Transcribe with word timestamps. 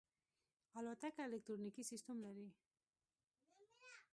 الوتکه 0.79 1.21
الکترونیکي 1.27 1.83
سیستم 1.91 2.17
لري. 2.25 2.47